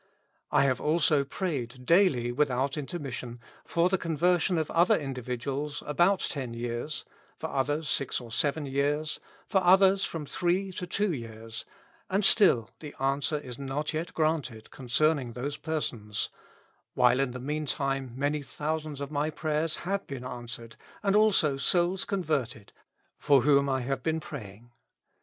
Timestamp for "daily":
1.85-2.33